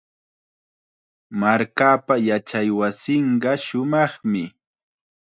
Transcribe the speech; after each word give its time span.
Markaapa 1.39 2.13
yachaywasinqa 2.29 3.51
shumaqmi. 3.65 4.43